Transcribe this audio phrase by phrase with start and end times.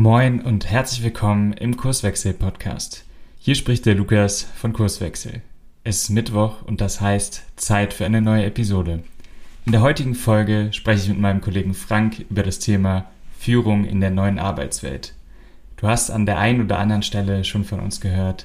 [0.00, 3.04] Moin und herzlich willkommen im Kurswechsel-Podcast.
[3.40, 5.42] Hier spricht der Lukas von Kurswechsel.
[5.82, 9.02] Es ist Mittwoch und das heißt Zeit für eine neue Episode.
[9.66, 13.06] In der heutigen Folge spreche ich mit meinem Kollegen Frank über das Thema
[13.40, 15.14] Führung in der neuen Arbeitswelt.
[15.78, 18.44] Du hast an der einen oder anderen Stelle schon von uns gehört,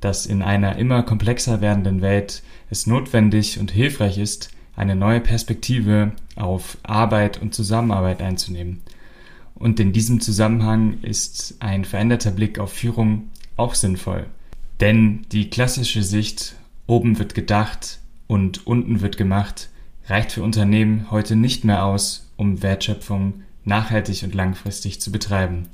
[0.00, 6.12] dass in einer immer komplexer werdenden Welt es notwendig und hilfreich ist, eine neue Perspektive
[6.36, 8.82] auf Arbeit und Zusammenarbeit einzunehmen–
[9.54, 14.26] und in diesem Zusammenhang ist ein veränderter Blick auf Führung auch sinnvoll.
[14.80, 19.68] Denn die klassische Sicht, oben wird gedacht und unten wird gemacht,
[20.06, 25.68] reicht für Unternehmen heute nicht mehr aus, um Wertschöpfung nachhaltig und langfristig zu betreiben.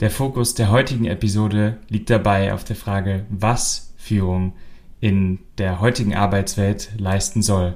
[0.00, 4.52] Der Fokus der heutigen Episode liegt dabei auf der Frage, was Führung
[5.00, 7.74] in der heutigen Arbeitswelt leisten soll.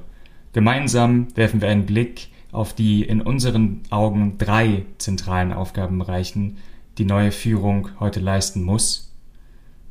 [0.52, 6.58] Gemeinsam werfen wir einen Blick auf die in unseren Augen drei zentralen Aufgabenbereichen
[6.98, 9.12] die neue Führung heute leisten muss.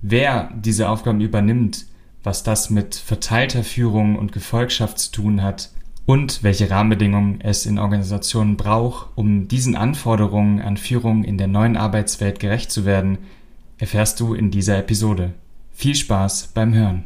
[0.01, 1.85] Wer diese Aufgaben übernimmt,
[2.23, 5.69] was das mit verteilter Führung und Gefolgschaft zu tun hat
[6.05, 11.77] und welche Rahmenbedingungen es in Organisationen braucht, um diesen Anforderungen an Führung in der neuen
[11.77, 13.19] Arbeitswelt gerecht zu werden,
[13.77, 15.33] erfährst du in dieser Episode.
[15.73, 17.05] Viel Spaß beim Hören.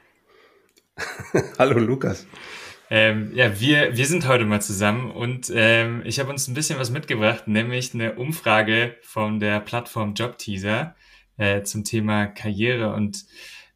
[1.57, 2.27] Hallo Lukas.
[2.89, 6.77] Ähm, ja, wir, wir sind heute mal zusammen und ähm, ich habe uns ein bisschen
[6.77, 10.95] was mitgebracht, nämlich eine Umfrage von der Plattform JobTeaser
[11.37, 13.25] äh, zum Thema Karriere und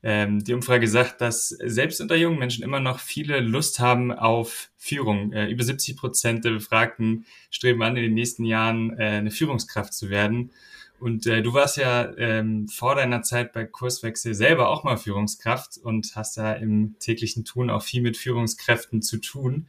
[0.03, 4.69] ähm, die Umfrage sagt, dass selbst unter jungen Menschen immer noch viele Lust haben auf
[4.75, 5.31] Führung.
[5.31, 9.93] Äh, über 70 Prozent der Befragten streben an, in den nächsten Jahren äh, eine Führungskraft
[9.93, 10.51] zu werden.
[10.99, 15.77] Und äh, du warst ja ähm, vor deiner Zeit bei Kurswechsel selber auch mal Führungskraft
[15.77, 19.67] und hast da im täglichen Tun auch viel mit Führungskräften zu tun.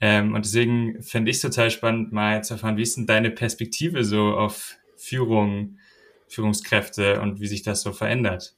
[0.00, 4.04] Ähm, und deswegen fände ich total spannend, mal zu erfahren, wie ist denn deine Perspektive
[4.04, 5.78] so auf Führung,
[6.28, 8.56] Führungskräfte und wie sich das so verändert?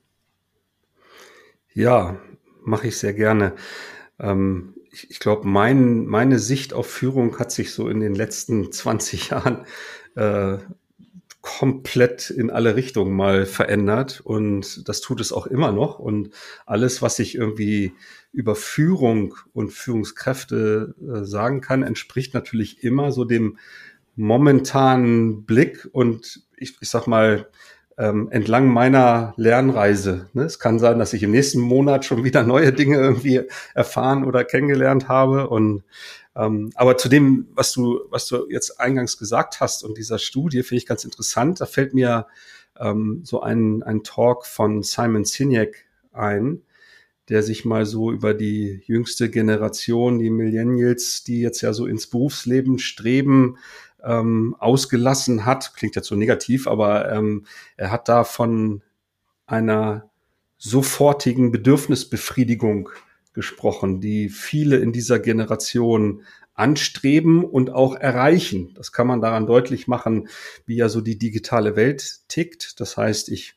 [1.73, 2.21] Ja,
[2.63, 3.55] mache ich sehr gerne.
[4.19, 8.73] Ähm, ich, ich glaube, mein, meine Sicht auf Führung hat sich so in den letzten
[8.73, 9.67] 20 Jahren
[10.17, 10.59] äh,
[11.45, 16.31] komplett in alle Richtungen mal verändert und das tut es auch immer noch und
[16.65, 17.93] alles, was ich irgendwie
[18.33, 23.59] über Führung und Führungskräfte äh, sagen kann, entspricht natürlich immer so dem
[24.17, 27.47] momentanen Blick und ich, ich sag mal,
[27.99, 30.31] ähm, entlang meiner Lernreise.
[30.33, 30.45] Ne?
[30.45, 33.43] Es kann sein, dass ich im nächsten Monat schon wieder neue Dinge irgendwie
[33.75, 35.85] erfahren oder kennengelernt habe und
[36.37, 40.63] ähm, aber zu dem, was du, was du jetzt eingangs gesagt hast und dieser Studie,
[40.63, 41.61] finde ich ganz interessant.
[41.61, 42.27] Da fällt mir
[42.79, 46.63] ähm, so ein, ein Talk von Simon Sinek ein,
[47.29, 52.09] der sich mal so über die jüngste Generation, die Millennials, die jetzt ja so ins
[52.09, 53.57] Berufsleben streben,
[54.03, 55.75] ähm, ausgelassen hat.
[55.77, 57.47] Klingt jetzt so negativ, aber ähm,
[57.77, 58.83] er hat da von
[59.47, 60.11] einer
[60.59, 62.91] sofortigen Bedürfnisbefriedigung
[63.35, 66.23] gesprochen, die viele in dieser Generation
[66.55, 68.73] anstreben und auch erreichen.
[68.77, 70.29] Das kann man daran deutlich machen,
[70.67, 72.81] wie ja so die digitale Welt tickt.
[72.81, 73.57] Das heißt, ich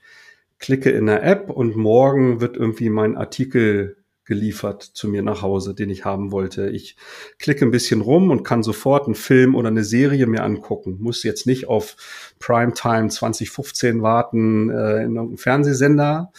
[0.60, 5.74] klicke in der App und morgen wird irgendwie mein Artikel geliefert zu mir nach Hause,
[5.74, 6.70] den ich haben wollte.
[6.70, 6.98] Ich
[7.40, 10.98] klicke ein bisschen rum und kann sofort einen Film oder eine Serie mir angucken.
[11.00, 11.96] Muss jetzt nicht auf
[12.40, 16.32] Primetime 2015 warten äh, in irgendeinem Fernsehsender.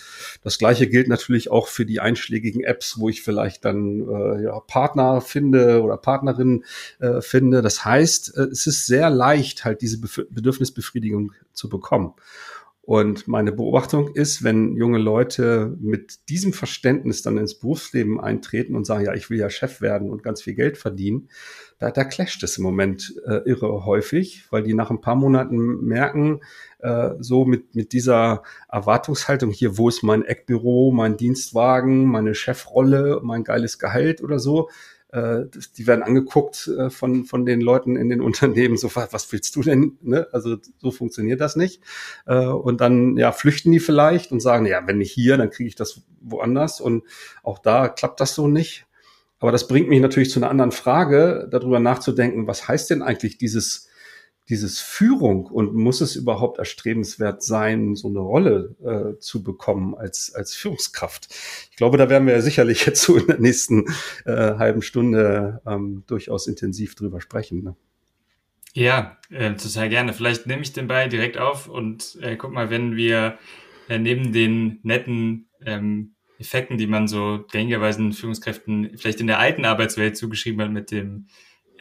[0.42, 4.60] Das gleiche gilt natürlich auch für die einschlägigen Apps, wo ich vielleicht dann äh, ja,
[4.60, 6.64] Partner finde oder Partnerin
[7.00, 7.62] äh, finde.
[7.62, 12.12] Das heißt, äh, es ist sehr leicht, halt diese Bedürfnisbefriedigung zu bekommen.
[12.88, 18.86] Und meine Beobachtung ist, wenn junge Leute mit diesem Verständnis dann ins Berufsleben eintreten und
[18.86, 21.28] sagen, ja, ich will ja Chef werden und ganz viel Geld verdienen,
[21.78, 25.84] da, da clasht es im Moment äh, irre häufig, weil die nach ein paar Monaten
[25.84, 26.40] merken,
[26.78, 33.20] äh, so mit, mit dieser Erwartungshaltung hier, wo ist mein Eckbüro, mein Dienstwagen, meine Chefrolle,
[33.22, 34.70] mein geiles Gehalt oder so,
[35.10, 35.44] äh,
[35.76, 39.62] die werden angeguckt äh, von, von den Leuten in den Unternehmen, so, was willst du
[39.62, 39.98] denn?
[40.02, 40.26] Ne?
[40.32, 41.82] Also so funktioniert das nicht.
[42.26, 45.68] Äh, und dann ja, flüchten die vielleicht und sagen, ja, wenn nicht hier, dann kriege
[45.68, 46.80] ich das woanders.
[46.80, 47.04] Und
[47.42, 48.86] auch da klappt das so nicht.
[49.40, 53.38] Aber das bringt mich natürlich zu einer anderen Frage, darüber nachzudenken, was heißt denn eigentlich
[53.38, 53.88] dieses
[54.48, 60.34] dieses Führung und muss es überhaupt erstrebenswert sein, so eine Rolle äh, zu bekommen als,
[60.34, 61.28] als Führungskraft?
[61.70, 63.84] Ich glaube, da werden wir sicherlich jetzt so in der nächsten
[64.24, 67.62] äh, halben Stunde ähm, durchaus intensiv drüber sprechen.
[67.62, 67.76] Ne?
[68.74, 70.12] Ja, äh, total gerne.
[70.12, 73.38] Vielleicht nehme ich den Ball direkt auf und äh, guck mal, wenn wir
[73.88, 79.64] äh, neben den netten ähm, Effekten, die man so gängigerweise Führungskräften vielleicht in der alten
[79.64, 81.26] Arbeitswelt zugeschrieben hat mit dem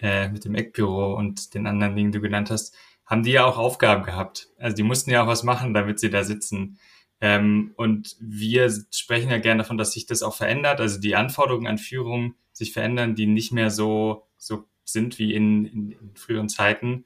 [0.02, 3.46] äh, mit dem Eckbüro und den anderen Dingen, die du genannt hast, haben die ja
[3.46, 4.50] auch Aufgaben gehabt.
[4.60, 6.78] Also die mussten ja auch was machen, damit sie da sitzen.
[7.20, 11.68] Ähm, und wir sprechen ja gerne davon, dass sich das auch verändert, also die Anforderungen
[11.68, 16.50] an Führung sich verändern, die nicht mehr so, so sind wie in, in, in früheren
[16.50, 17.06] Zeiten.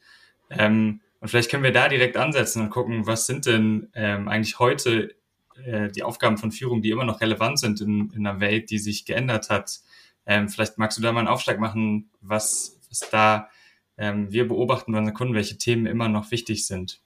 [0.50, 4.60] Ähm, und vielleicht können wir da direkt ansetzen und gucken, was sind denn ähm, eigentlich
[4.60, 5.16] heute
[5.64, 8.80] äh, die Aufgaben von Führung, die immer noch relevant sind in, in einer Welt, die
[8.80, 9.80] sich geändert hat.
[10.26, 13.50] Ähm, vielleicht magst du da mal einen Aufschlag machen, was, was da
[13.98, 17.02] ähm, wir beobachten bei unseren Kunden, welche Themen immer noch wichtig sind.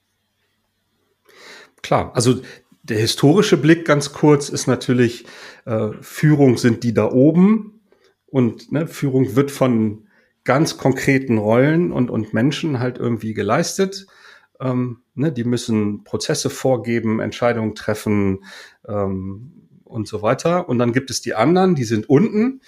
[1.82, 2.40] Klar, also
[2.82, 5.26] der historische Blick ganz kurz ist natürlich,
[5.66, 7.80] äh, Führung sind die da oben
[8.26, 10.08] und ne, Führung wird von
[10.44, 14.06] ganz konkreten Rollen und, und Menschen halt irgendwie geleistet.
[14.60, 18.44] Ähm, ne, die müssen Prozesse vorgeben, Entscheidungen treffen
[18.86, 20.68] ähm, und so weiter.
[20.68, 22.62] Und dann gibt es die anderen, die sind unten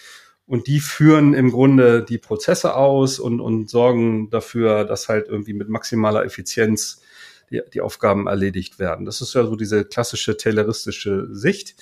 [0.49, 5.53] und die führen im Grunde die Prozesse aus und, und sorgen dafür, dass halt irgendwie
[5.53, 7.03] mit maximaler Effizienz
[7.51, 9.05] die, die Aufgaben erledigt werden.
[9.05, 11.77] Das ist ja so diese klassische tayloristische Sicht,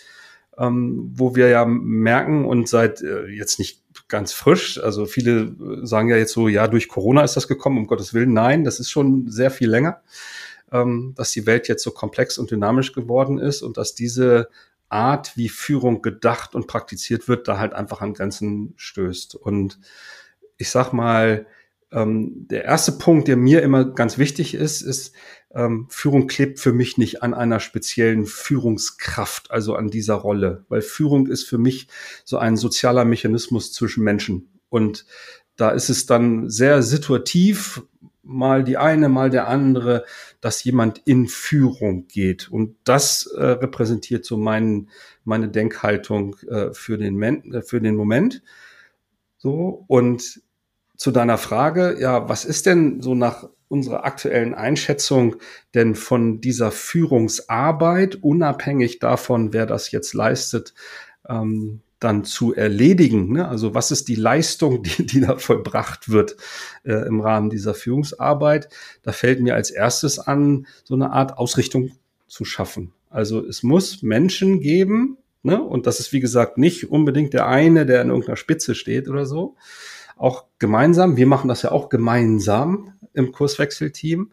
[0.59, 5.55] ähm, wo wir ja merken und seit äh, jetzt nicht ganz frisch, also viele
[5.87, 8.33] sagen ja jetzt so, ja, durch Corona ist das gekommen, um Gottes Willen.
[8.33, 10.03] Nein, das ist schon sehr viel länger,
[10.73, 14.49] ähm, dass die Welt jetzt so komplex und dynamisch geworden ist und dass diese
[14.89, 19.35] Art, wie Führung gedacht und praktiziert wird, da halt einfach an Grenzen stößt.
[19.35, 19.79] Und
[20.57, 21.47] ich sag mal,
[21.93, 25.15] ähm, der erste Punkt, der mir immer ganz wichtig ist, ist,
[25.55, 30.83] ähm, Führung klebt für mich nicht an einer speziellen Führungskraft, also an dieser Rolle, weil
[30.83, 31.89] Führung ist für mich
[32.25, 34.51] so ein sozialer Mechanismus zwischen Menschen.
[34.69, 35.07] Und
[35.57, 37.83] da ist es dann sehr situativ,
[38.27, 40.05] mal die eine, mal der andere,
[40.41, 42.51] dass jemand in Führung geht.
[42.51, 44.89] Und das äh, repräsentiert so mein,
[45.25, 48.43] meine Denkhaltung äh, für, den Men äh, für den Moment.
[49.39, 50.43] So, und
[50.97, 55.37] zu deiner Frage, ja, was ist denn so nach unserer aktuellen Einschätzung
[55.75, 60.75] denn von dieser Führungsarbeit, unabhängig davon, wer das jetzt leistet,
[61.29, 63.33] ähm, dann zu erledigen.
[63.33, 63.49] Ne?
[63.49, 66.37] Also was ist die Leistung, die, die da vollbracht wird
[66.85, 68.69] äh, im Rahmen dieser Führungsarbeit?
[69.03, 71.93] Da fällt mir als erstes an, so eine Art Ausrichtung
[72.27, 72.93] zu schaffen.
[73.09, 75.63] Also es muss Menschen geben, ne?
[75.63, 79.25] und das ist wie gesagt nicht unbedingt der eine, der in irgendeiner Spitze steht oder
[79.25, 79.57] so.
[80.17, 84.33] Auch gemeinsam, wir machen das ja auch gemeinsam im Kurswechselteam,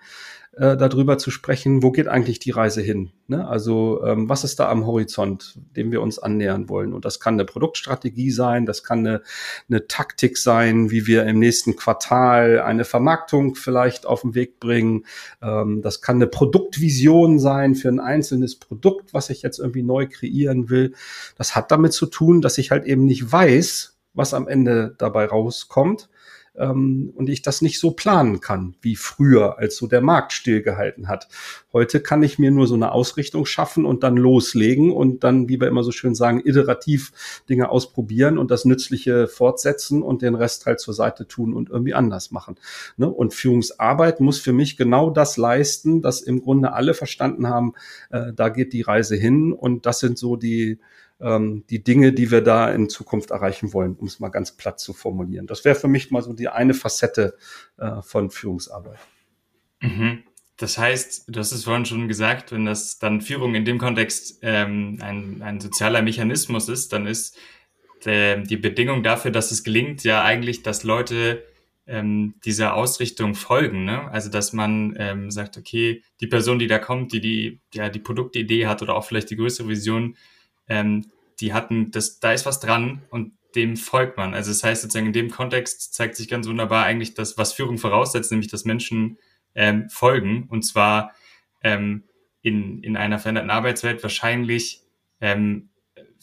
[0.55, 3.11] äh, darüber zu sprechen, wo geht eigentlich die Reise hin?
[3.27, 3.47] Ne?
[3.47, 6.94] Also ähm, was ist da am Horizont, dem wir uns annähern wollen?
[6.94, 9.21] Und das kann eine Produktstrategie sein, das kann eine,
[9.67, 15.05] eine Taktik sein, wie wir im nächsten Quartal eine Vermarktung vielleicht auf den Weg bringen.
[15.41, 20.07] Ähm, das kann eine Produktvision sein für ein einzelnes Produkt, was ich jetzt irgendwie neu
[20.07, 20.94] kreieren will.
[21.35, 25.25] Das hat damit zu tun, dass ich halt eben nicht weiß, was am Ende dabei
[25.25, 26.09] rauskommt
[26.55, 31.07] ähm, und ich das nicht so planen kann wie früher, als so der Markt stillgehalten
[31.07, 31.27] hat.
[31.72, 35.60] Heute kann ich mir nur so eine Ausrichtung schaffen und dann loslegen und dann, wie
[35.60, 40.65] wir immer so schön sagen, iterativ Dinge ausprobieren und das Nützliche fortsetzen und den Rest
[40.65, 42.57] halt zur Seite tun und irgendwie anders machen.
[42.98, 43.10] Ne?
[43.10, 47.74] Und Führungsarbeit muss für mich genau das leisten, dass im Grunde alle verstanden haben,
[48.12, 50.79] äh, da geht die Reise hin und das sind so die
[51.24, 54.80] ähm, die Dinge, die wir da in Zukunft erreichen wollen, um es mal ganz platt
[54.80, 55.48] zu formulieren.
[55.48, 57.38] Das wäre für mich mal so die eine Facette
[57.77, 59.00] äh, von Führungsarbeit.
[59.80, 60.24] Mhm.
[60.58, 64.39] Das heißt, du hast es vorhin schon gesagt, wenn das dann Führung in dem Kontext
[64.44, 67.38] ähm, ein, ein sozialer Mechanismus ist, dann ist
[68.06, 71.44] der, die Bedingung dafür, dass es gelingt, ja eigentlich, dass Leute
[71.88, 73.86] ähm, dieser Ausrichtung folgen.
[73.86, 74.10] Ne?
[74.12, 78.00] Also dass man ähm, sagt, okay, die Person, die da kommt, die die ja die
[78.00, 80.15] Produktidee hat oder auch vielleicht die größere Vision,
[80.68, 84.34] ähm, die hatten, das, da ist was dran und dem folgt man.
[84.34, 87.78] Also das heißt sozusagen in dem Kontext zeigt sich ganz wunderbar eigentlich das, was Führung
[87.78, 89.18] voraussetzt, nämlich dass Menschen
[89.56, 91.13] ähm, folgen und zwar
[91.63, 92.04] ähm,
[92.42, 94.82] in, in einer veränderten Arbeitswelt wahrscheinlich
[95.22, 95.70] ähm,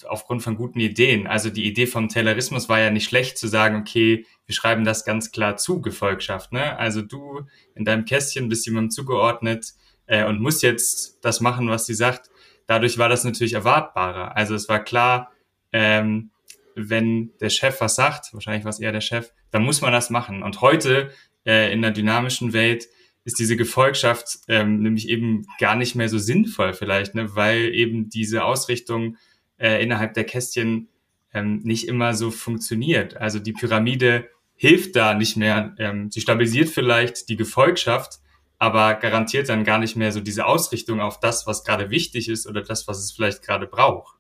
[0.07, 1.27] aufgrund von guten Ideen.
[1.27, 5.05] Also die Idee vom Taylorismus war ja nicht schlecht zu sagen, okay, wir schreiben das
[5.05, 6.53] ganz klar zu, Gefolgschaft.
[6.53, 6.79] Ne?
[6.79, 7.43] Also du
[7.75, 9.75] in deinem Kästchen bist jemandem zugeordnet
[10.07, 12.30] äh, und musst jetzt das machen, was sie sagt
[12.71, 14.37] dadurch war das natürlich erwartbarer.
[14.37, 15.33] Also es war klar,
[15.73, 16.31] ähm,
[16.77, 20.45] wenn der Chef was sagt, wahrscheinlich was eher der Chef, dann muss man das machen.
[20.45, 21.11] Und heute
[21.45, 22.87] äh, in der dynamischen Welt
[23.25, 27.35] ist diese Gefolgschaft ähm, nämlich eben gar nicht mehr so sinnvoll vielleicht, ne?
[27.35, 29.17] weil eben diese Ausrichtung
[29.59, 30.89] äh, innerhalb der Kästchen
[31.35, 33.17] ähm, nicht immer so funktioniert.
[33.17, 35.75] Also die Pyramide hilft da nicht mehr.
[35.79, 38.21] Ähm, sie stabilisiert vielleicht die Gefolgschaft,
[38.61, 42.47] aber garantiert dann gar nicht mehr so diese Ausrichtung auf das, was gerade wichtig ist
[42.47, 44.17] oder das, was es vielleicht gerade braucht.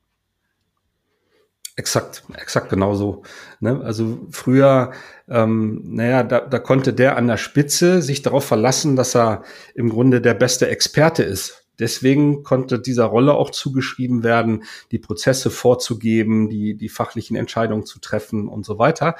[1.77, 3.23] Exakt, exakt genauso.
[3.61, 3.83] Ne?
[3.85, 4.93] Also früher,
[5.29, 9.45] ähm, naja, da, da konnte der an der Spitze sich darauf verlassen, dass er
[9.75, 11.67] im Grunde der beste Experte ist.
[11.79, 17.99] Deswegen konnte dieser Rolle auch zugeschrieben werden, die Prozesse vorzugeben, die, die fachlichen Entscheidungen zu
[18.01, 19.17] treffen und so weiter.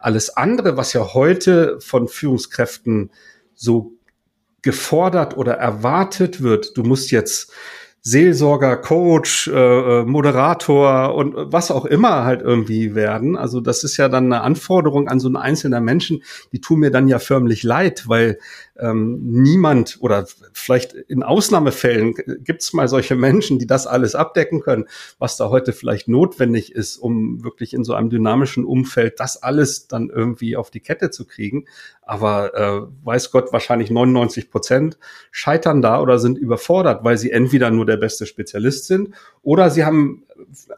[0.00, 3.10] Alles andere, was ja heute von Führungskräften
[3.54, 3.92] so
[4.64, 7.52] gefordert oder erwartet wird, du musst jetzt
[8.06, 13.34] Seelsorger, Coach, äh, äh, Moderator und was auch immer halt irgendwie werden.
[13.34, 16.90] Also das ist ja dann eine Anforderung an so einen einzelnen Menschen, die tun mir
[16.90, 18.38] dann ja förmlich leid, weil
[18.76, 24.60] ähm, niemand oder vielleicht in Ausnahmefällen gibt es mal solche Menschen, die das alles abdecken
[24.60, 24.84] können,
[25.18, 29.88] was da heute vielleicht notwendig ist, um wirklich in so einem dynamischen Umfeld das alles
[29.88, 31.64] dann irgendwie auf die Kette zu kriegen.
[32.06, 34.98] Aber äh, weiß Gott, wahrscheinlich 99 Prozent
[35.30, 39.84] scheitern da oder sind überfordert, weil sie entweder nur der beste Spezialist sind oder sie
[39.84, 40.24] haben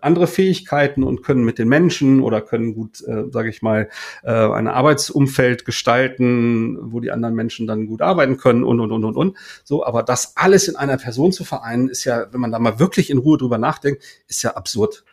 [0.00, 3.88] andere Fähigkeiten und können mit den Menschen oder können gut, äh, sage ich mal,
[4.22, 9.04] äh, ein Arbeitsumfeld gestalten, wo die anderen Menschen dann gut arbeiten können und und und
[9.04, 9.36] und und.
[9.64, 12.78] So, aber das alles in einer Person zu vereinen, ist ja, wenn man da mal
[12.78, 15.04] wirklich in Ruhe drüber nachdenkt, ist ja absurd.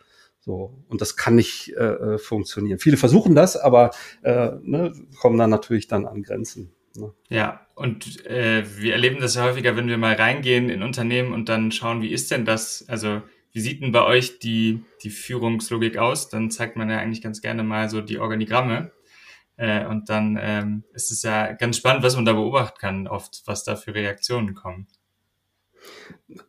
[0.46, 2.78] So, und das kann nicht äh, äh funktionieren.
[2.78, 3.92] Viele versuchen das, aber
[4.24, 6.74] äh, ne, kommen dann natürlich dann an Grenzen.
[6.96, 7.14] Ne?
[7.30, 11.48] Ja, und äh, wir erleben das ja häufiger, wenn wir mal reingehen in Unternehmen und
[11.48, 12.86] dann schauen, wie ist denn das?
[12.90, 13.22] Also
[13.54, 16.28] wie sieht denn bei euch die, die Führungslogik aus?
[16.28, 18.92] Dann zeigt man ja eigentlich ganz gerne mal so die Organigramme.
[19.56, 23.44] Äh, und dann ähm, ist es ja ganz spannend, was man da beobachten kann, oft,
[23.46, 24.88] was da für Reaktionen kommen.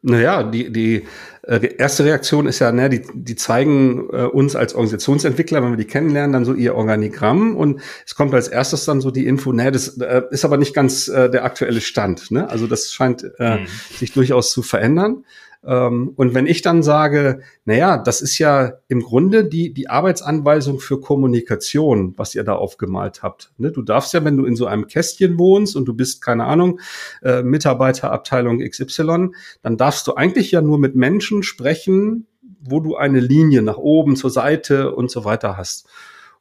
[0.02, 1.06] Naja, die, die
[1.42, 5.76] äh, erste Reaktion ist ja, ne, die, die zeigen äh, uns als Organisationsentwickler, wenn wir
[5.76, 9.52] die kennenlernen, dann so ihr Organigramm und es kommt als erstes dann so die Info,
[9.52, 12.30] ne, das äh, ist aber nicht ganz äh, der aktuelle Stand.
[12.30, 12.48] Ne?
[12.48, 13.66] Also das scheint äh, mhm.
[13.98, 15.24] sich durchaus zu verändern.
[15.66, 20.78] Ähm, und wenn ich dann sage, naja, das ist ja im Grunde die, die Arbeitsanweisung
[20.78, 23.52] für Kommunikation, was ihr da aufgemalt habt.
[23.56, 23.72] Ne?
[23.72, 26.80] Du darfst ja, wenn du in so einem Kästchen wohnst und du bist, keine Ahnung,
[27.22, 29.30] äh, Mitarbeiterabteilung XY,
[29.62, 32.26] dann darfst du eigentlich ja nur mit Menschen sprechen,
[32.60, 35.88] wo du eine Linie nach oben, zur Seite und so weiter hast.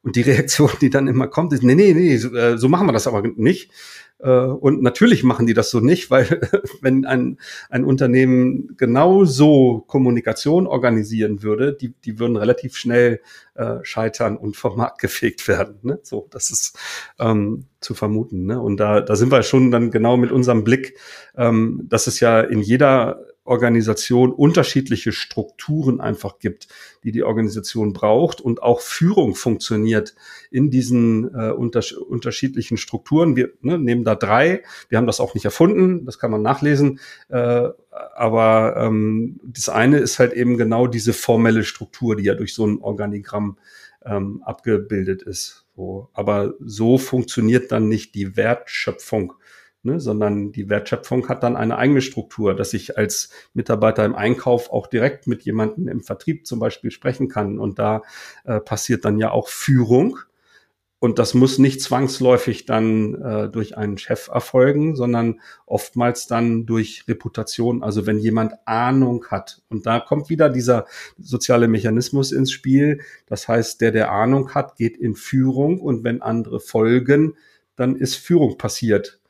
[0.04, 2.86] Und die Reaktion, die dann immer kommt, ist, nee, nee, nee, so, äh, so machen
[2.86, 3.70] wir das aber nicht.
[4.18, 6.40] Äh, und natürlich machen die das so nicht, weil
[6.82, 7.38] wenn ein,
[7.70, 13.20] ein Unternehmen genau so Kommunikation organisieren würde, die, die würden relativ schnell
[13.54, 15.78] äh, scheitern und vom Markt gefegt werden.
[15.82, 15.98] Ne?
[16.02, 16.78] So, das ist
[17.18, 18.44] ähm, zu vermuten.
[18.44, 18.60] Ne?
[18.60, 20.98] Und da, da sind wir schon dann genau mit unserem Blick,
[21.36, 26.68] ähm, dass es ja in jeder Organisation unterschiedliche Strukturen einfach gibt,
[27.02, 30.14] die die Organisation braucht und auch Führung funktioniert
[30.50, 33.36] in diesen äh, unter unterschiedlichen Strukturen.
[33.36, 34.62] Wir ne, nehmen da drei.
[34.88, 37.00] Wir haben das auch nicht erfunden, das kann man nachlesen.
[37.28, 37.68] Äh,
[38.14, 42.66] aber ähm, das eine ist halt eben genau diese formelle Struktur, die ja durch so
[42.66, 43.58] ein Organigramm
[44.04, 45.66] ähm, abgebildet ist.
[45.76, 46.08] So.
[46.12, 49.34] Aber so funktioniert dann nicht die Wertschöpfung
[49.84, 54.72] ne, sondern die Wertschöpfung hat dann eine eigene Struktur, dass ich als Mitarbeiter im Einkauf
[54.72, 57.58] auch direkt mit jemandem im Vertrieb zum Beispiel sprechen kann.
[57.58, 58.02] Und da
[58.44, 60.18] äh, passiert dann ja auch Führung.
[60.98, 67.04] Und das muss nicht zwangsläufig dann äh, durch einen Chef erfolgen, sondern oftmals dann durch
[67.06, 67.82] Reputation.
[67.82, 69.60] Also wenn jemand Ahnung hat.
[69.68, 70.86] Und da kommt wieder dieser
[71.18, 73.02] soziale Mechanismus ins Spiel.
[73.26, 75.78] Das heißt, der, der Ahnung hat, geht in Führung.
[75.78, 77.36] Und wenn andere folgen,
[77.76, 79.20] dann ist Führung passiert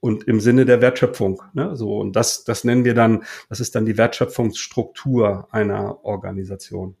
[0.00, 1.42] und im Sinne der Wertschöpfung.
[1.54, 1.76] Ne?
[1.76, 6.96] So, und das, das nennen wir dann, das ist dann die Wertschöpfungsstruktur einer Organisation.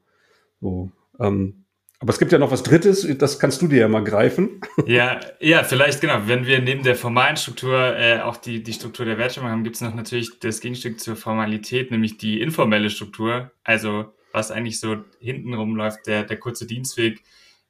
[0.60, 0.90] So,
[1.20, 1.64] ähm,
[2.00, 4.60] aber es gibt ja noch was Drittes, das kannst du dir ja mal greifen.
[4.86, 6.22] Ja, ja, vielleicht genau.
[6.26, 9.76] Wenn wir neben der formalen Struktur äh, auch die, die Struktur der Wertschöpfung haben, gibt
[9.76, 13.50] es noch natürlich das Gegenstück zur Formalität, nämlich die informelle Struktur.
[13.64, 17.22] Also was eigentlich so hinten rumläuft, der, der kurze Dienstweg.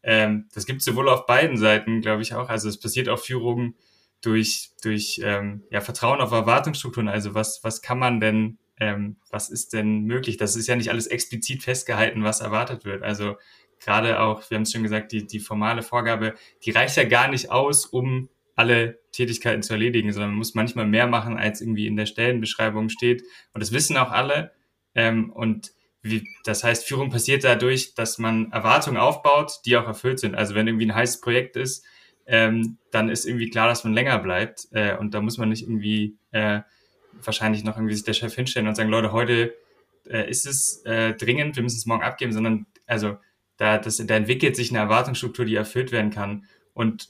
[0.03, 2.51] Ähm, das gibt es sowohl auf beiden Seiten, glaube ich auch.
[2.51, 3.75] Also es passiert auch Führung
[4.21, 7.09] durch, durch ähm, ja, Vertrauen auf Erwartungsstrukturen.
[7.09, 10.37] Also was, was kann man denn, ähm, was ist denn möglich?
[10.37, 13.03] Das ist ja nicht alles explizit festgehalten, was erwartet wird.
[13.03, 13.37] Also
[13.81, 16.35] gerade auch, wir haben es schon gesagt, die, die formale Vorgabe,
[16.65, 20.87] die reicht ja gar nicht aus, um alle Tätigkeiten zu erledigen, sondern man muss manchmal
[20.87, 23.23] mehr machen, als irgendwie in der Stellenbeschreibung steht.
[23.53, 24.51] Und das wissen auch alle.
[24.97, 25.71] Ähm, und
[26.03, 30.35] wie, das heißt, Führung passiert dadurch, dass man Erwartungen aufbaut, die auch erfüllt sind.
[30.35, 31.85] Also wenn irgendwie ein heißes Projekt ist,
[32.29, 34.69] ähm, dann ist irgendwie klar, dass man länger bleibt.
[34.73, 36.61] Äh, und da muss man nicht irgendwie äh,
[37.25, 39.55] wahrscheinlich noch irgendwie sich der Chef hinstellen und sagen, Leute, heute
[40.07, 43.17] äh, ist es äh, dringend, wir müssen es morgen abgeben, sondern also
[43.57, 46.45] da, das, da entwickelt sich eine Erwartungsstruktur, die erfüllt werden kann.
[46.75, 47.09] Und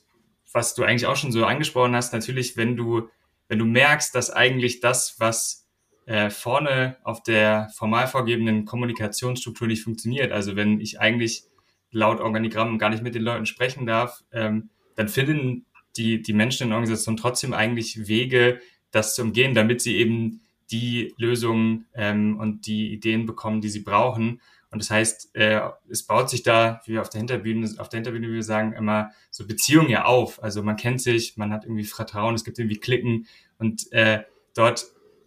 [0.52, 3.08] was du eigentlich auch schon so angesprochen hast, natürlich, wenn du,
[3.48, 5.66] wenn du merkst, dass eigentlich das, was
[6.06, 11.42] äh, vorne auf der formal vorgegebenen Kommunikationsstruktur nicht funktioniert, also wenn ich eigentlich
[11.90, 15.64] laut Organigramm gar nicht mit den Leuten sprechen darf, ähm, dann finden
[15.96, 20.40] die, die Menschen in der Organisation trotzdem eigentlich Wege, das zu umgehen, damit sie eben
[20.72, 24.40] die Lösungen ähm, und die Ideen bekommen, die sie brauchen.
[24.72, 27.98] Und das heißt, äh, es baut sich da, wie wir auf der Hinterbühne, auf der
[27.98, 30.42] Hinterbühne, wie wir sagen, immer so Beziehungen ja auf.
[30.42, 33.28] Also man kennt sich, man hat irgendwie Vertrauen, es gibt irgendwie Klicken
[33.58, 34.24] und äh,
[34.56, 34.84] dort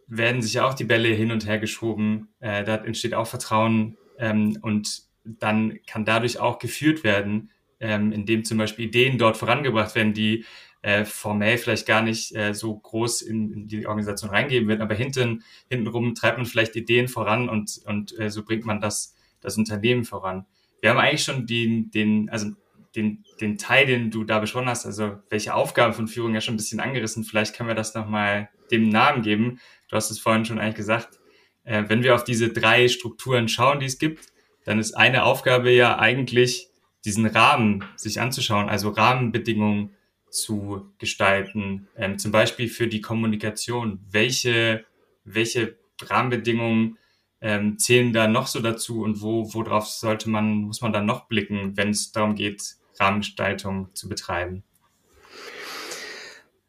[0.07, 2.27] werden sich ja auch die Bälle hin und her geschoben.
[2.41, 7.51] Äh, da entsteht auch Vertrauen ähm, und dann kann dadurch auch geführt werden,
[7.81, 10.45] ähm, indem zum Beispiel Ideen dort vorangebracht werden, die
[10.81, 14.95] äh, formell vielleicht gar nicht äh, so groß in, in die Organisation reingeben wird, aber
[14.95, 19.57] hinten hintenrum treibt man vielleicht Ideen voran und und äh, so bringt man das das
[19.57, 20.45] Unternehmen voran.
[20.79, 22.51] Wir haben eigentlich schon den den also
[22.95, 26.55] den den Teil, den du da besprochen hast, also welche Aufgaben von Führung ja schon
[26.55, 27.23] ein bisschen angerissen.
[27.23, 29.59] Vielleicht können wir das noch mal dem Namen geben.
[29.87, 31.19] Du hast es vorhin schon eigentlich gesagt.
[31.63, 34.27] Äh, wenn wir auf diese drei Strukturen schauen, die es gibt,
[34.65, 36.70] dann ist eine Aufgabe ja eigentlich
[37.05, 39.91] diesen Rahmen sich anzuschauen, also Rahmenbedingungen
[40.29, 43.99] zu gestalten, ähm, zum Beispiel für die Kommunikation.
[44.09, 44.85] Welche,
[45.25, 46.97] welche Rahmenbedingungen
[47.41, 51.27] ähm, zählen da noch so dazu und wo, worauf sollte man, muss man dann noch
[51.27, 54.63] blicken, wenn es darum geht, Rahmengestaltung zu betreiben?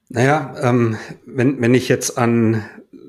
[0.08, 2.64] Naja, ähm, wenn, wenn ich jetzt an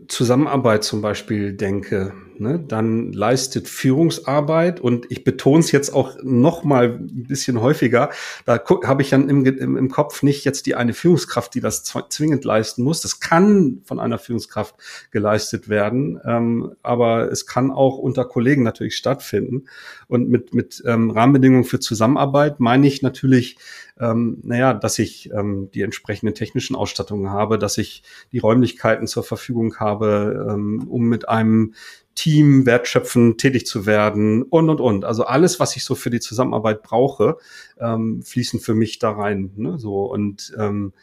[0.07, 6.63] Zusammenarbeit zum Beispiel denke, ne, dann leistet Führungsarbeit und ich betone es jetzt auch noch
[6.63, 8.09] mal ein bisschen häufiger.
[8.45, 11.83] Da habe ich dann im, im, im, Kopf nicht jetzt die eine Führungskraft, die das
[11.83, 13.01] zwingend leisten muss.
[13.01, 14.75] Das kann von einer Führungskraft
[15.11, 19.65] geleistet werden, ähm, aber es kann auch unter Kollegen natürlich stattfinden.
[20.07, 23.57] Und mit mit ähm, Rahmenbedingungen für Zusammenarbeit meine ich natürlich
[23.99, 29.23] ähm, naja, dass ich ähm, die entsprechenden technischen Ausstattungen habe, dass ich die Räumlichkeiten zur
[29.23, 31.73] Verfügung habe, ähm, um mit einem
[32.15, 35.05] Team wertschöpfend tätig zu werden und und und.
[35.05, 37.37] Also alles, was ich so für die Zusammenarbeit brauche,
[37.79, 39.51] ähm, fließen für mich da rein.
[39.55, 39.79] Ne?
[39.79, 40.93] So und ähm,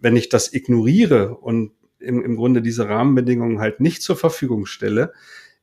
[0.00, 5.12] wenn ich das ignoriere und im, im Grunde diese Rahmenbedingungen halt nicht zur Verfügung stelle,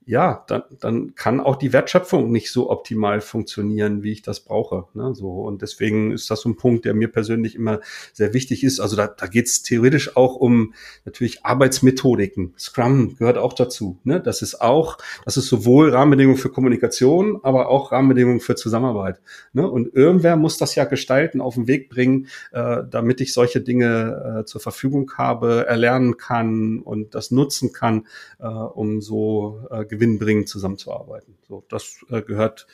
[0.06, 4.86] ja, dann, dann kann auch die Wertschöpfung nicht so optimal funktionieren, wie ich das brauche.
[4.94, 5.16] Ne?
[5.16, 7.80] So, und deswegen ist das so ein Punkt, der mir persönlich immer
[8.12, 8.80] sehr wichtig ist.
[8.80, 10.74] Also da, da geht es theoretisch auch um
[11.06, 12.54] natürlich Arbeitsmethodiken.
[12.58, 14.00] Scrum gehört auch dazu.
[14.04, 14.20] Ne?
[14.20, 19.22] Das ist auch, das ist sowohl Rahmenbedingungen für Kommunikation, aber auch Rahmenbedingungen für Zusammenarbeit.
[19.54, 19.70] Ne?
[19.70, 24.42] Und irgendwer muss das ja gestalten, auf den Weg bringen, äh, damit ich solche Dinge
[24.42, 28.08] äh, zur Verfügung habe, erlernen kann und das nutzen kann,
[28.40, 31.36] äh, um so äh, gewinnbringend zusammenzuarbeiten.
[31.48, 32.68] So, das äh, gehört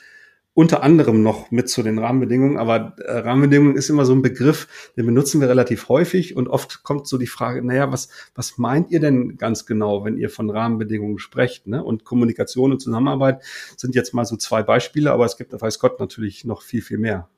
[0.52, 4.90] unter anderem noch mit zu den Rahmenbedingungen, aber äh, Rahmenbedingungen ist immer so ein Begriff,
[4.96, 8.90] den benutzen wir relativ häufig und oft kommt so die Frage, naja, was, was meint
[8.90, 11.68] ihr denn ganz genau, wenn ihr von Rahmenbedingungen sprecht?
[11.68, 11.82] Ne?
[11.84, 13.42] Und Kommunikation und Zusammenarbeit
[13.76, 16.98] sind jetzt mal so zwei Beispiele, aber es gibt, weiß Gott, natürlich noch viel, viel
[16.98, 17.28] mehr.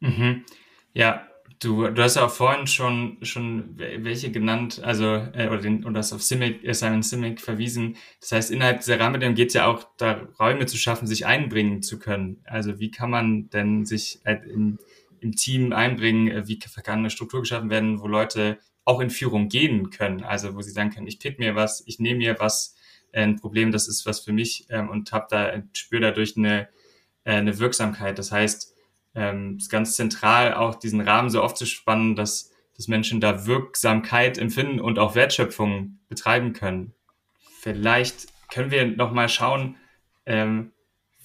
[0.00, 0.44] Mhm.
[0.92, 1.26] Ja,
[1.62, 5.94] Du, du hast ja auch vorhin schon, schon welche genannt, also, äh, oder, den, oder
[5.94, 7.96] das auf Simic, äh, Simon Simic verwiesen.
[8.20, 11.80] Das heißt, innerhalb dieser Rahmenbedingungen geht es ja auch da, Räume zu schaffen, sich einbringen
[11.80, 12.40] zu können.
[12.44, 14.80] Also, wie kann man denn sich äh, im,
[15.20, 16.28] im Team einbringen?
[16.28, 20.24] Äh, wie kann eine Struktur geschaffen werden, wo Leute auch in Führung gehen können?
[20.24, 22.74] Also, wo sie sagen können, ich pick mir was, ich nehme mir was,
[23.12, 26.68] äh, ein Problem, das ist was für mich ähm, und hab da, spüre dadurch eine,
[27.22, 28.18] äh, eine Wirksamkeit.
[28.18, 28.71] Das heißt,
[29.14, 34.80] ähm, ist ganz zentral, auch diesen Rahmen so aufzuspannen, dass, dass Menschen da Wirksamkeit empfinden
[34.80, 36.94] und auch Wertschöpfung betreiben können.
[37.60, 39.76] Vielleicht können wir nochmal schauen,
[40.26, 40.72] ähm,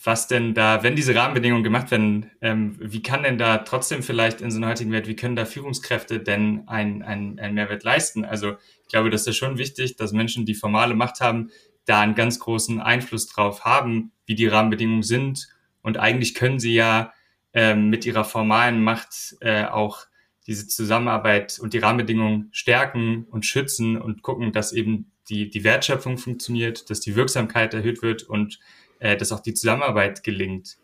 [0.03, 4.41] was denn da, wenn diese Rahmenbedingungen gemacht werden, ähm, wie kann denn da trotzdem vielleicht
[4.41, 8.23] in so einer heutigen Welt, wie können da Führungskräfte denn einen ein Mehrwert leisten?
[8.23, 11.49] Also ich glaube, das ist schon wichtig, dass Menschen, die formale Macht haben,
[11.85, 15.47] da einen ganz großen Einfluss drauf haben, wie die Rahmenbedingungen sind.
[15.81, 17.11] Und eigentlich können sie ja
[17.57, 20.05] ähm, mit ihrer formalen Macht äh, auch
[20.45, 26.19] diese Zusammenarbeit und die Rahmenbedingungen stärken und schützen und gucken, dass eben die, die Wertschöpfung
[26.19, 28.59] funktioniert, dass die Wirksamkeit erhöht wird und
[28.99, 30.77] äh, dass auch die Zusammenarbeit gelingt.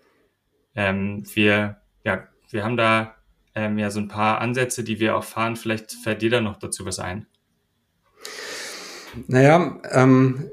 [0.73, 3.17] Ähm, wir, ja, wir haben da
[3.53, 5.55] ähm, ja so ein paar Ansätze, die wir auch fahren.
[5.55, 7.27] Vielleicht fällt dir da noch dazu was ein.
[9.27, 10.49] Naja, ähm,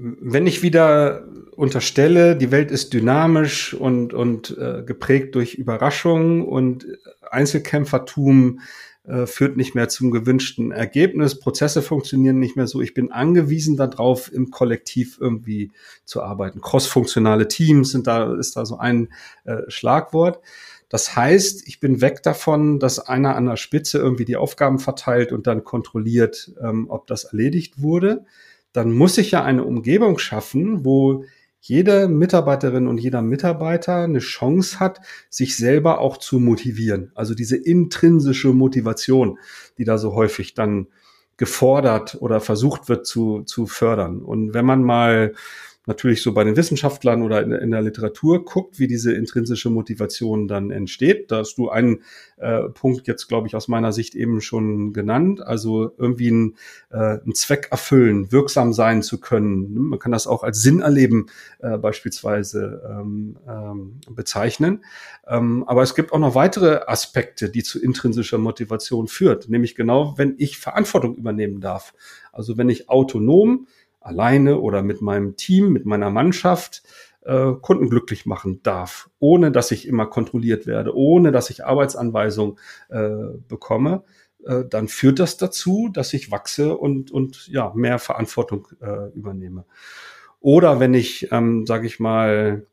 [0.00, 1.24] wenn ich wieder
[1.56, 6.86] unterstelle, die Welt ist dynamisch und, und äh, geprägt durch Überraschungen und
[7.28, 8.60] Einzelkämpfertum
[9.08, 12.80] äh, führt nicht mehr zum gewünschten Ergebnis, Prozesse funktionieren nicht mehr so.
[12.80, 15.72] Ich bin angewiesen darauf, im Kollektiv irgendwie
[16.04, 16.60] zu arbeiten.
[16.60, 19.08] Crossfunktionale Teams sind da, ist da so ein
[19.44, 20.40] äh, Schlagwort.
[20.88, 25.32] Das heißt, ich bin weg davon, dass einer an der Spitze irgendwie die Aufgaben verteilt
[25.32, 28.24] und dann kontrolliert, ähm, ob das erledigt wurde.
[28.78, 31.24] Dann muss ich ja eine Umgebung schaffen, wo
[31.60, 37.10] jede Mitarbeiterin und jeder Mitarbeiter eine Chance hat, sich selber auch zu motivieren.
[37.16, 39.40] Also diese intrinsische Motivation,
[39.78, 40.86] die da so häufig dann
[41.36, 44.22] gefordert oder versucht wird zu, zu fördern.
[44.22, 45.34] Und wenn man mal
[45.88, 50.46] natürlich so bei den Wissenschaftlern oder in, in, der Literatur guckt, wie diese intrinsische Motivation
[50.46, 51.30] dann entsteht.
[51.30, 52.02] Da hast du einen
[52.36, 55.40] äh, Punkt jetzt, glaube ich, aus meiner Sicht eben schon genannt.
[55.44, 56.54] Also irgendwie
[56.90, 59.74] äh, einen Zweck erfüllen, wirksam sein zu können.
[59.74, 61.26] Man kann das auch als Sinn erleben
[61.58, 64.84] äh, beispielsweise ähm, ähm, bezeichnen.
[65.26, 69.48] Ähm, aber es gibt auch noch weitere Aspekte, die zu intrinsischer Motivation führt.
[69.48, 71.94] Nämlich genau, wenn ich Verantwortung übernehmen darf.
[72.30, 73.66] Also wenn ich autonom
[74.08, 76.82] alleine oder mit meinem Team, mit meiner Mannschaft
[77.22, 82.58] äh, Kunden glücklich machen darf, ohne dass ich immer kontrolliert werde, ohne dass ich Arbeitsanweisungen
[82.88, 84.04] äh, bekomme,
[84.44, 89.64] äh, dann führt das dazu, dass ich wachse und, und ja, mehr Verantwortung äh, übernehme.
[90.40, 92.66] Oder wenn ich, ähm, sage ich mal,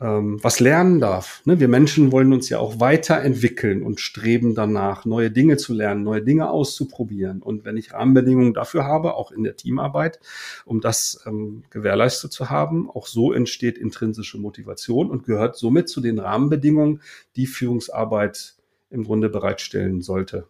[0.00, 1.42] ähm, was lernen darf.
[1.46, 1.60] Ne?
[1.60, 6.22] Wir Menschen wollen uns ja auch weiterentwickeln und streben danach, neue Dinge zu lernen, neue
[6.22, 7.40] Dinge auszuprobieren.
[7.42, 10.20] Und wenn ich Rahmenbedingungen dafür habe, auch in der Teamarbeit,
[10.64, 16.00] um das ähm, gewährleistet zu haben, auch so entsteht intrinsische Motivation und gehört somit zu
[16.00, 17.00] den Rahmenbedingungen,
[17.36, 18.56] die Führungsarbeit
[18.90, 20.46] im Grunde bereitstellen sollte.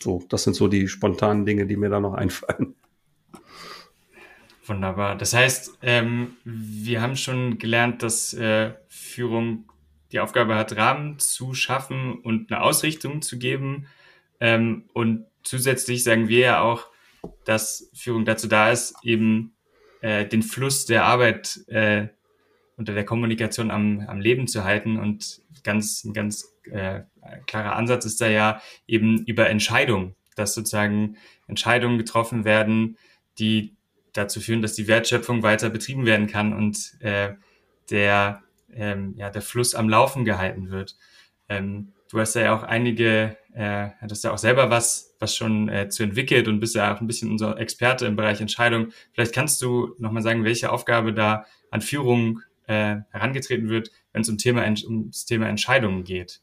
[0.00, 2.74] So, das sind so die spontanen Dinge, die mir da noch einfallen.
[4.70, 5.16] Wunderbar.
[5.16, 9.64] Das heißt, ähm, wir haben schon gelernt, dass äh, Führung
[10.12, 13.88] die Aufgabe hat, Rahmen zu schaffen und eine Ausrichtung zu geben.
[14.38, 16.86] Ähm, und zusätzlich sagen wir ja auch,
[17.44, 19.56] dass Führung dazu da ist, eben
[20.02, 22.06] äh, den Fluss der Arbeit äh,
[22.76, 24.98] unter der Kommunikation am, am Leben zu halten.
[25.00, 27.00] Und ganz, ein ganz äh,
[27.48, 31.16] klarer Ansatz ist da ja eben über Entscheidungen, dass sozusagen
[31.48, 32.98] Entscheidungen getroffen werden,
[33.40, 33.74] die
[34.12, 37.34] dazu führen, dass die Wertschöpfung weiter betrieben werden kann und äh,
[37.90, 38.42] der,
[38.72, 40.96] ähm, ja, der Fluss am Laufen gehalten wird.
[41.48, 45.88] Ähm, du hast ja auch einige, äh, hast ja auch selber was, was schon äh,
[45.88, 48.88] zu entwickelt und bist ja auch ein bisschen unser Experte im Bereich Entscheidung.
[49.12, 54.28] Vielleicht kannst du nochmal sagen, welche Aufgabe da an Führung äh, herangetreten wird, wenn es
[54.28, 56.40] um Thema, ums Thema Entscheidungen geht.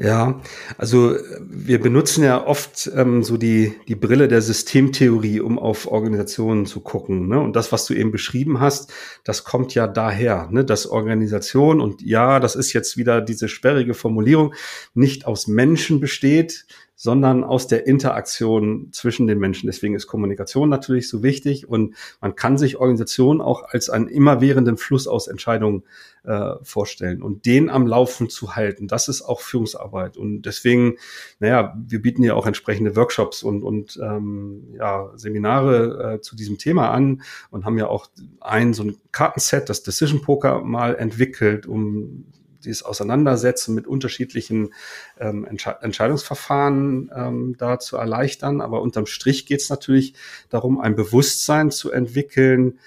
[0.00, 0.40] Ja,
[0.76, 6.66] also wir benutzen ja oft ähm, so die, die Brille der Systemtheorie, um auf Organisationen
[6.66, 7.26] zu gucken.
[7.26, 7.40] Ne?
[7.40, 8.92] Und das, was du eben beschrieben hast,
[9.24, 10.64] das kommt ja daher, ne?
[10.64, 14.54] dass Organisation, und ja, das ist jetzt wieder diese sperrige Formulierung,
[14.94, 16.64] nicht aus Menschen besteht,
[17.00, 19.68] sondern aus der Interaktion zwischen den Menschen.
[19.68, 24.76] Deswegen ist Kommunikation natürlich so wichtig und man kann sich Organisation auch als einen immerwährenden
[24.76, 25.84] Fluss aus Entscheidungen
[26.24, 28.88] äh, vorstellen und den am Laufen zu halten.
[28.88, 30.96] Das ist auch Führungsarbeit und deswegen,
[31.38, 36.58] naja, wir bieten ja auch entsprechende Workshops und, und ähm, ja, Seminare äh, zu diesem
[36.58, 38.08] Thema an und haben ja auch
[38.40, 42.24] ein so ein Kartenset, das Decision Poker mal entwickelt, um
[42.64, 44.72] dieses Auseinandersetzen mit unterschiedlichen
[45.18, 48.60] ähm, Entsche Entscheidungsverfahren ähm, da zu erleichtern.
[48.60, 50.14] Aber unterm Strich geht es natürlich
[50.48, 52.78] darum, ein Bewusstsein zu entwickeln,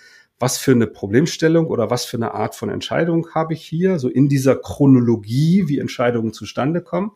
[0.42, 4.10] was für eine Problemstellung oder was für eine Art von Entscheidung habe ich hier, so
[4.10, 7.12] in dieser Chronologie, wie Entscheidungen zustande kommen,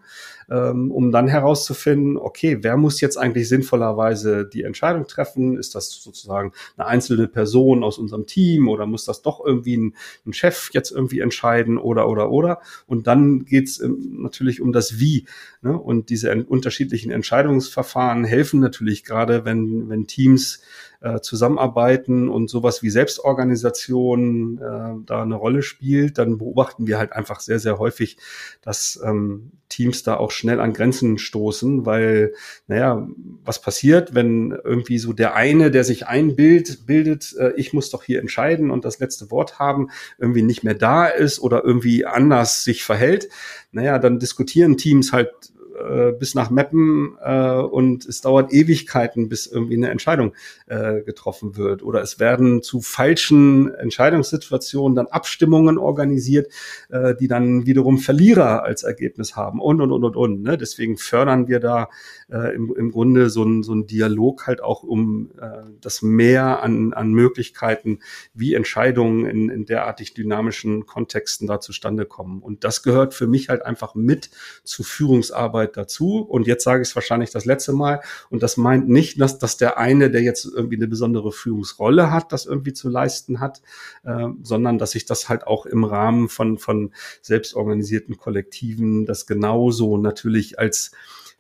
[0.50, 5.58] ähm, um dann herauszufinden, okay, wer muss jetzt eigentlich sinnvollerweise die Entscheidung treffen?
[5.58, 9.96] Ist das sozusagen eine einzelne Person aus unserem Team oder muss das doch irgendwie ein,
[10.26, 12.60] ein Chef jetzt irgendwie entscheiden oder oder oder?
[12.86, 15.26] Und dann geht's ähm, natürlich um das Wie.
[15.62, 15.78] Ne?
[15.78, 20.62] Und diese unterschiedlichen Entscheidungsverfahren helfen natürlich gerade, wenn, wenn Teams
[21.06, 27.14] äh, zusammenarbeiten und sowas wie Selbstorganisation äh, da eine Rolle spielt, dann beobachten wir halt
[27.14, 28.18] einfach sehr, sehr häufig,
[28.64, 32.34] dass ähm, Teams da auch schnell an Grenzen stoßen, weil,
[32.66, 33.08] naja,
[33.44, 38.04] was passiert, wenn irgendwie so der eine, der sich einbildet, bildet, äh, ich muss doch
[38.04, 42.64] hier entscheiden und das letzte Wort haben, irgendwie nicht mehr da ist oder irgendwie anders
[42.64, 43.30] sich verhält,
[43.72, 45.30] naja, dann diskutieren Teams halt
[45.76, 50.34] äh, bis nach Meppen äh, und es dauert Ewigkeiten, bis irgendwie eine Entscheidung
[50.68, 51.84] äh, getroffen wird.
[51.84, 56.52] Oder es werden zu falschen Entscheidungssituationen dann Abstimmungen organisiert,
[56.90, 60.42] äh, die dann wiederum Verlierer als Ergebnis haben und und und und und.
[60.42, 60.58] Ne?
[60.58, 61.90] Deswegen fördern wir da
[62.32, 65.48] äh, im, im Grunde so ein, so ein Dialog halt auch um äh,
[65.82, 68.00] das Mehr an, an Möglichkeiten,
[68.34, 72.42] wie Entscheidungen in, in derartig dynamischen Kontexten da zustande kommen.
[72.42, 74.30] Und das gehört für mich halt einfach mit
[74.64, 76.20] zu Führungsarbeit dazu.
[76.20, 78.02] Und jetzt sage ich es wahrscheinlich das letzte Mal.
[78.30, 82.32] Und das meint nicht, dass, dass der eine, der jetzt irgendwie eine besondere Führungsrolle hat,
[82.32, 83.62] das irgendwie zu leisten hat,
[84.04, 89.98] äh, sondern dass ich das halt auch im Rahmen von, von selbstorganisierten Kollektiven das genauso
[89.98, 90.92] natürlich als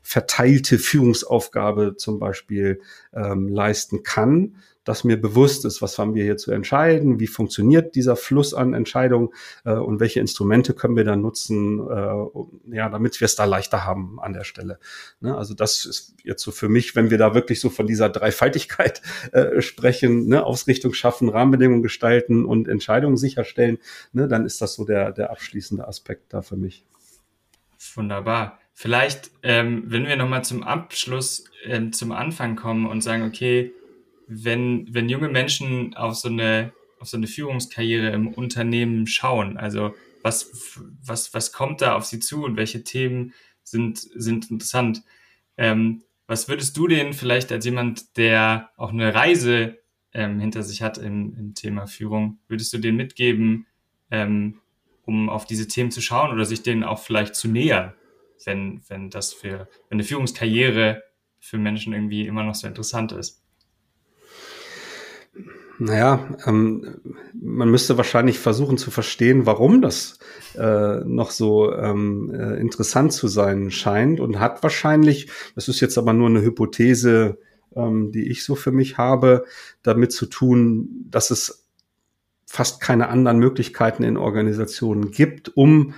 [0.05, 2.79] verteilte Führungsaufgabe zum Beispiel
[3.11, 7.95] ähm, leisten kann, dass mir bewusst ist, was haben wir hier zu entscheiden, wie funktioniert
[7.95, 9.29] dieser Fluss an Entscheidungen
[9.63, 13.83] äh, und welche Instrumente können wir dann nutzen, äh, ja, damit wir es da leichter
[13.83, 14.77] haben an der Stelle.
[15.21, 15.35] Ne?
[15.35, 19.01] Also das ist jetzt so für mich, wenn wir da wirklich so von dieser Dreifaltigkeit
[19.31, 20.45] äh, sprechen, ne?
[20.45, 23.79] Ausrichtung schaffen, Rahmenbedingungen gestalten und Entscheidungen sicherstellen,
[24.13, 24.27] ne?
[24.27, 26.85] dann ist das so der, der abschließende Aspekt da für mich.
[27.95, 28.59] Wunderbar.
[28.77, 33.71] Vielleicht, ähm, wenn wir nochmal zum Abschluss, ähm, zum Anfang kommen und sagen, okay,
[34.27, 39.95] wenn, wenn junge Menschen auf so eine, auf so eine Führungskarriere im Unternehmen schauen, also
[40.23, 43.33] was, was, was kommt da auf sie zu und welche Themen
[43.63, 45.03] sind, sind interessant?
[45.55, 49.77] Ähm, was würdest du denen vielleicht als jemand, der auch eine Reise
[50.11, 53.67] ähm, hinter sich hat im, im Thema Führung, würdest du denen mitgeben,
[54.11, 54.59] ähm,
[55.05, 57.93] um auf diese Themen zu schauen oder sich denen auch vielleicht zu nähern?
[58.43, 61.03] Wenn, wenn das für, wenn eine Führungskarriere
[61.39, 63.41] für Menschen irgendwie immer noch so interessant ist.
[65.77, 67.01] Naja, ähm,
[67.33, 70.19] man müsste wahrscheinlich versuchen zu verstehen, warum das
[70.57, 75.97] äh, noch so ähm, äh, interessant zu sein scheint und hat wahrscheinlich, das ist jetzt
[75.97, 77.39] aber nur eine Hypothese,
[77.75, 79.45] ähm, die ich so für mich habe,
[79.83, 81.67] damit zu tun, dass es
[82.45, 85.93] fast keine anderen Möglichkeiten in Organisationen gibt, um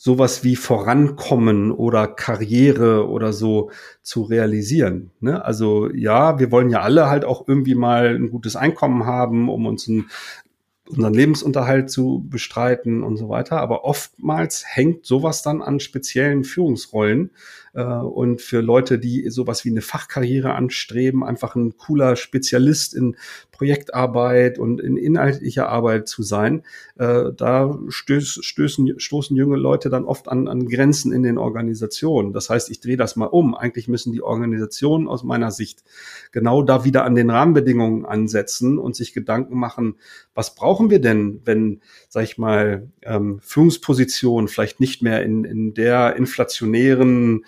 [0.00, 5.10] sowas wie Vorankommen oder Karriere oder so zu realisieren.
[5.18, 5.44] Ne?
[5.44, 9.66] Also ja, wir wollen ja alle halt auch irgendwie mal ein gutes Einkommen haben, um
[9.66, 10.08] uns ein,
[10.88, 13.60] unseren Lebensunterhalt zu bestreiten und so weiter.
[13.60, 17.32] Aber oftmals hängt sowas dann an speziellen Führungsrollen.
[17.74, 23.16] Äh, und für Leute, die sowas wie eine Fachkarriere anstreben, einfach ein cooler Spezialist in
[23.50, 26.62] Projektarbeit und in inhaltlicher Arbeit zu sein,
[26.96, 32.32] äh, da stöß, stößen, stoßen junge Leute dann oft an, an Grenzen in den Organisationen.
[32.32, 33.56] Das heißt, ich drehe das mal um.
[33.56, 35.82] Eigentlich müssen die Organisationen aus meiner Sicht
[36.30, 39.96] genau da wieder an den Rahmenbedingungen ansetzen und sich Gedanken machen,
[40.34, 45.74] was brauchen wir denn, wenn, sag ich mal, ähm, Führungspositionen vielleicht nicht mehr in, in
[45.74, 47.44] der inflationären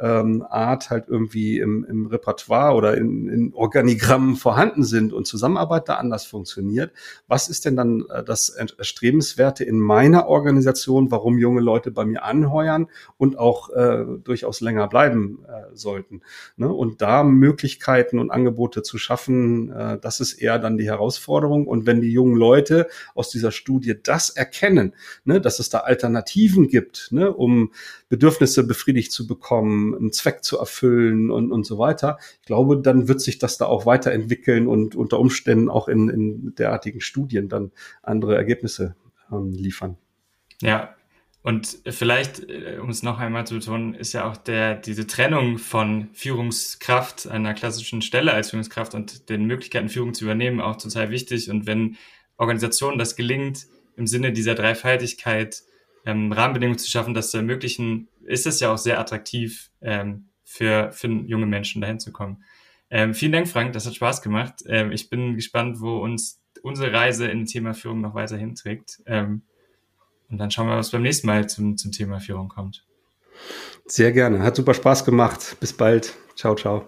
[0.00, 5.88] ähm, Art halt irgendwie im, im Repertoire oder in, in Organigrammen vorhanden sind und Zusammenarbeit
[5.88, 6.92] da anders funktioniert.
[7.28, 12.24] Was ist denn dann äh, das Erstrebenswerte in meiner Organisation, warum junge Leute bei mir
[12.24, 16.22] anheuern und auch äh, durchaus länger bleiben äh, sollten?
[16.56, 16.72] Ne?
[16.72, 21.66] Und da Möglichkeiten und Angebote zu schaffen, äh, das ist eher dann die Herausforderung.
[21.66, 26.68] Und wenn die jungen Leute aus dieser Studie das erkennen, ne, dass es da Alternativen
[26.68, 27.72] gibt, ne, um
[28.08, 32.18] Bedürfnisse befriedigt zu bekommen, einen Zweck zu erfüllen und, und so weiter.
[32.40, 36.54] Ich glaube, dann wird sich das da auch weiterentwickeln und unter Umständen auch in, in
[36.54, 37.72] derartigen Studien dann
[38.02, 38.96] andere Ergebnisse
[39.32, 39.96] ähm, liefern.
[40.60, 40.94] Ja,
[41.42, 45.58] und vielleicht, äh, um es noch einmal zu betonen, ist ja auch der, diese Trennung
[45.58, 51.10] von Führungskraft, einer klassischen Stelle als Führungskraft und den Möglichkeiten, Führung zu übernehmen, auch total
[51.10, 51.50] wichtig.
[51.50, 51.96] Und wenn
[52.36, 55.62] Organisationen das gelingt, im Sinne dieser Dreifaltigkeit
[56.04, 60.92] ähm, Rahmenbedingungen zu schaffen, das zu ermöglichen, ist es ja auch sehr attraktiv ähm, für,
[60.92, 62.42] für junge Menschen dahin zu kommen.
[62.90, 64.64] Ähm, vielen Dank, Frank, das hat Spaß gemacht.
[64.66, 69.00] Ähm, ich bin gespannt, wo uns unsere Reise in Thema Führung noch weiter hinträgt.
[69.06, 69.42] Ähm,
[70.28, 72.84] und dann schauen wir, was beim nächsten Mal zum, zum Thema Führung kommt.
[73.86, 74.42] Sehr gerne.
[74.42, 75.56] Hat super Spaß gemacht.
[75.60, 76.14] Bis bald.
[76.36, 76.86] Ciao, ciao.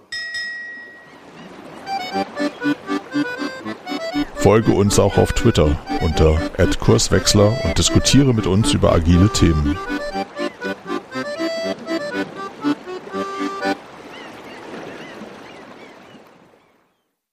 [4.37, 6.37] Folge uns auch auf Twitter unter
[6.81, 9.79] @kurswechsler und diskutiere mit uns über agile Themen.